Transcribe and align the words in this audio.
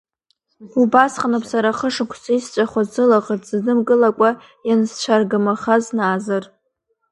Убасҟаноуп 0.81 1.43
сара 1.51 1.77
хы-шықәса 1.77 2.31
исҵәахуаз 2.37 2.87
сылаӷырӡ 2.93 3.43
сызнымкылакәа 3.47 4.29
иансцәаргамахаз, 4.67 5.85
Наазыр! 5.97 6.43